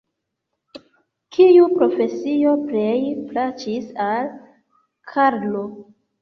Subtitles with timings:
[1.35, 2.95] Kiu profesio plej
[3.27, 4.33] plaĉis al
[5.13, 5.63] Karlo?